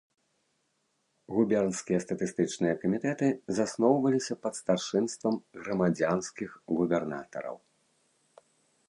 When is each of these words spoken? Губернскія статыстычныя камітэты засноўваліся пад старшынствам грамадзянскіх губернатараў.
Губернскія 1.35 1.99
статыстычныя 2.05 2.73
камітэты 2.83 3.29
засноўваліся 3.57 4.33
пад 4.47 4.53
старшынствам 4.61 5.35
грамадзянскіх 5.61 6.49
губернатараў. 6.75 7.55